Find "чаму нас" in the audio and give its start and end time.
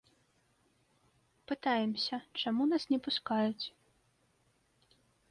2.43-2.83